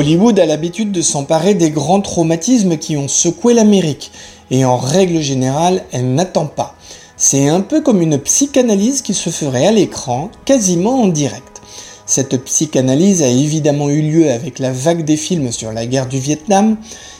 [0.00, 4.12] Hollywood a l'habitude de s'emparer des grands traumatismes qui ont secoué l'Amérique,
[4.50, 6.74] et en règle générale, elle n'attend pas.
[7.18, 11.60] C'est un peu comme une psychanalyse qui se ferait à l'écran, quasiment en direct.
[12.06, 16.18] Cette psychanalyse a évidemment eu lieu avec la vague des films sur la guerre du
[16.18, 16.78] Vietnam,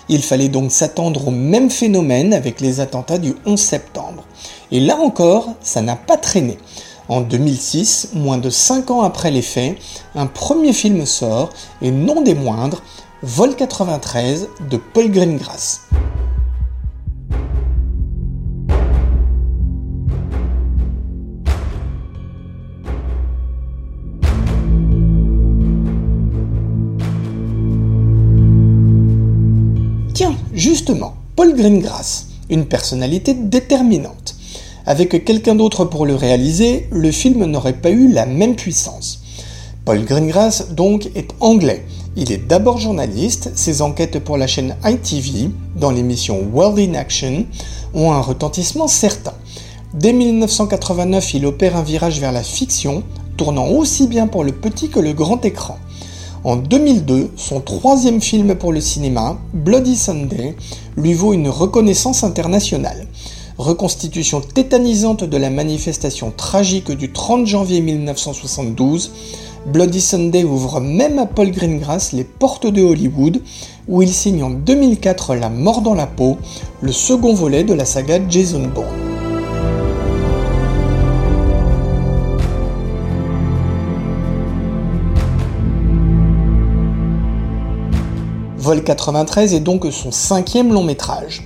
[0.08, 4.24] il fallait donc s'attendre au même phénomène avec les attentats du 11 septembre.
[4.72, 6.56] Et là encore, ça n'a pas traîné.
[7.10, 9.76] En 2006, moins de 5 ans après les faits,
[10.14, 11.50] un premier film sort,
[11.82, 12.84] et non des moindres,
[13.24, 15.88] Vol 93 de Paul Greengrass.
[30.14, 34.29] Tiens, justement, Paul Greengrass, une personnalité déterminante.
[34.90, 39.22] Avec quelqu'un d'autre pour le réaliser, le film n'aurait pas eu la même puissance.
[39.84, 41.86] Paul Greengrass, donc, est anglais.
[42.16, 47.46] Il est d'abord journaliste, ses enquêtes pour la chaîne ITV, dans l'émission World in Action,
[47.94, 49.34] ont un retentissement certain.
[49.94, 53.04] Dès 1989, il opère un virage vers la fiction,
[53.36, 55.78] tournant aussi bien pour le petit que le grand écran.
[56.42, 60.56] En 2002, son troisième film pour le cinéma, Bloody Sunday,
[60.96, 63.06] lui vaut une reconnaissance internationale
[63.60, 69.12] reconstitution tétanisante de la manifestation tragique du 30 janvier 1972,
[69.66, 73.42] Bloody Sunday ouvre même à Paul Greengrass les portes de Hollywood,
[73.86, 76.38] où il signe en 2004 La mort dans la peau,
[76.80, 78.86] le second volet de la saga Jason Bourne.
[88.56, 91.42] Vol 93 est donc son cinquième long métrage.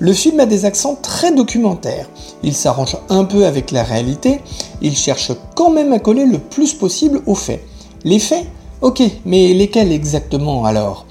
[0.00, 2.08] Le film a des accents très documentaires.
[2.42, 4.40] Il s'arrange un peu avec la réalité,
[4.82, 7.64] il cherche quand même à coller le plus possible aux faits.
[8.04, 8.46] Les faits
[8.82, 11.06] Ok, mais lesquels exactement alors?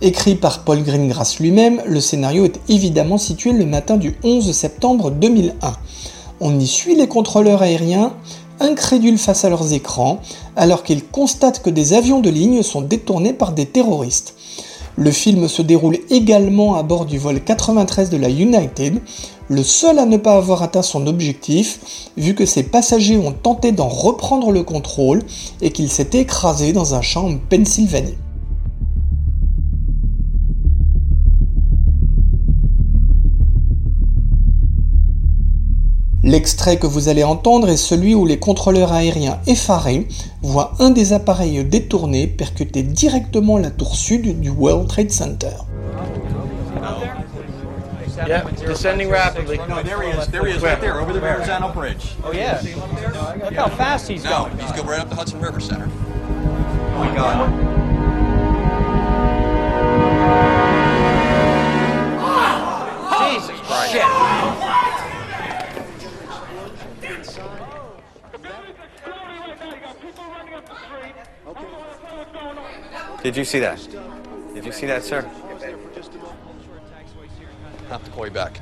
[0.00, 5.12] Écrit par Paul Greengrass lui-même, le scénario est évidemment situé le matin du 11 septembre
[5.12, 5.72] 2001.
[6.40, 8.14] On y suit les contrôleurs aériens,
[8.58, 10.20] incrédules face à leurs écrans,
[10.56, 14.34] alors qu'ils constatent que des avions de ligne sont détournés par des terroristes.
[14.96, 19.00] Le film se déroule également à bord du vol 93 de la United,
[19.48, 23.72] le seul à ne pas avoir atteint son objectif, vu que ses passagers ont tenté
[23.72, 25.22] d'en reprendre le contrôle
[25.62, 28.18] et qu'il s'est écrasé dans un champ en Pennsylvanie.
[36.24, 40.06] L'extrait que vous allez entendre est celui où les contrôleurs aériens effarés
[40.40, 45.48] voient un des appareils détournés percuter directement la tour sud du World Trade Center.
[48.24, 48.44] Yeah,
[73.32, 73.78] Did you see that?
[74.54, 75.24] Did you see that, sir?
[77.88, 78.60] I'll have to call you back.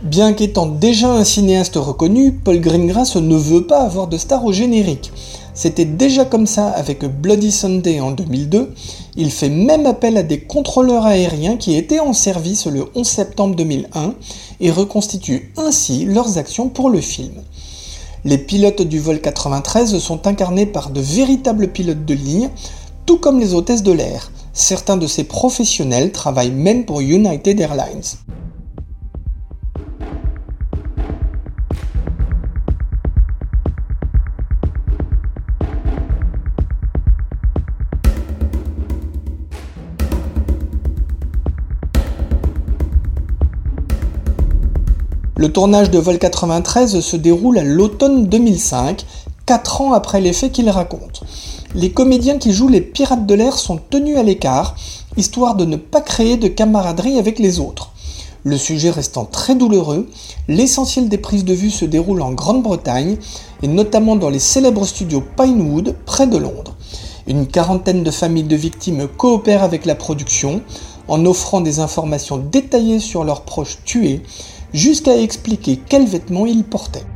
[0.00, 4.52] Bien qu'étant déjà un cinéaste reconnu, Paul Greengrass ne veut pas avoir de star au
[4.54, 5.12] générique.
[5.52, 8.72] C'était déjà comme ça avec Bloody Sunday en 2002.
[9.16, 13.56] Il fait même appel à des contrôleurs aériens qui étaient en service le 11 septembre
[13.56, 14.14] 2001
[14.60, 17.42] et reconstitue ainsi leurs actions pour le film.
[18.28, 22.50] Les pilotes du vol 93 sont incarnés par de véritables pilotes de ligne,
[23.06, 24.30] tout comme les hôtesses de l'air.
[24.52, 28.02] Certains de ces professionnels travaillent même pour United Airlines.
[45.38, 49.06] Le tournage de Vol 93 se déroule à l'automne 2005,
[49.46, 51.22] 4 ans après les faits qu'il raconte.
[51.76, 54.74] Les comédiens qui jouent les pirates de l'air sont tenus à l'écart,
[55.16, 57.92] histoire de ne pas créer de camaraderie avec les autres.
[58.42, 60.08] Le sujet restant très douloureux,
[60.48, 63.16] l'essentiel des prises de vue se déroule en Grande-Bretagne
[63.62, 66.74] et notamment dans les célèbres studios Pinewood près de Londres.
[67.28, 70.62] Une quarantaine de familles de victimes coopèrent avec la production
[71.06, 74.22] en offrant des informations détaillées sur leurs proches tués
[74.72, 77.06] jusqu'à expliquer quels vêtements ils portaient.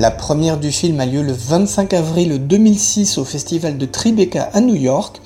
[0.00, 4.62] La première du film a lieu le 25 avril 2006 au festival de Tribeca à
[4.62, 5.20] New York.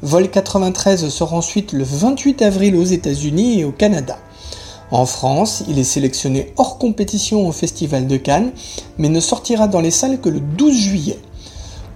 [0.00, 4.18] Vol 93 sort ensuite le 28 avril aux États-Unis et au Canada.
[4.94, 8.52] En France, il est sélectionné hors compétition au Festival de Cannes,
[8.96, 11.18] mais ne sortira dans les salles que le 12 juillet.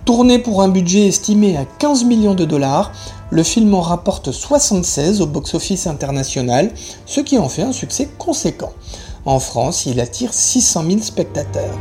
[0.04, 2.90] Tourné pour un budget estimé à 15 millions de dollars,
[3.30, 6.72] le film en rapporte 76 au box-office international,
[7.06, 8.72] ce qui en fait un succès conséquent.
[9.24, 11.78] En France, il attire 600 000 spectateurs.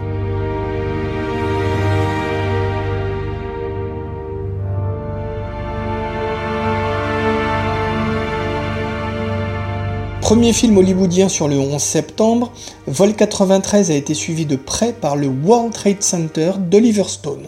[10.27, 12.51] Premier film hollywoodien sur le 11 septembre,
[12.85, 17.47] Vol 93 a été suivi de près par le World Trade Center d'Oliver Stone.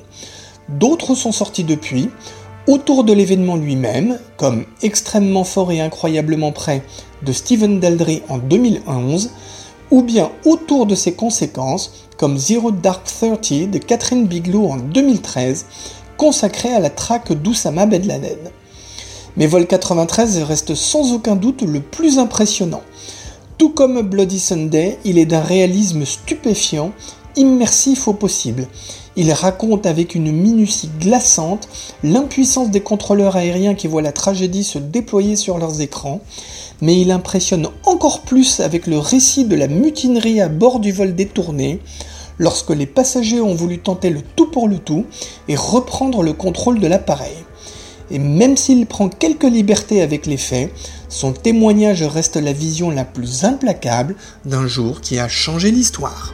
[0.69, 2.09] D'autres sont sortis depuis,
[2.67, 6.81] autour de l'événement lui-même, comme Extrêmement fort et incroyablement près
[7.21, 9.31] de Steven Daldry en 2011,
[9.91, 15.65] ou bien autour de ses conséquences, comme Zero Dark Thirty de Catherine Bigelow en 2013,
[16.15, 18.21] consacré à la traque d'Oussama Ben.
[19.37, 22.81] Mais Vol 93 reste sans aucun doute le plus impressionnant.
[23.57, 26.91] Tout comme Bloody Sunday, il est d'un réalisme stupéfiant,
[27.35, 28.67] immersif au possible.
[29.15, 31.67] Il raconte avec une minutie glaçante
[32.03, 36.21] l'impuissance des contrôleurs aériens qui voient la tragédie se déployer sur leurs écrans,
[36.81, 41.15] mais il impressionne encore plus avec le récit de la mutinerie à bord du vol
[41.15, 41.81] détourné,
[42.37, 45.05] lorsque les passagers ont voulu tenter le tout pour le tout
[45.47, 47.35] et reprendre le contrôle de l'appareil
[48.11, 50.71] et même s'il prend quelques libertés avec les faits,
[51.09, 54.15] son témoignage reste la vision la plus implacable
[54.45, 56.33] d'un jour qui a changé l'histoire.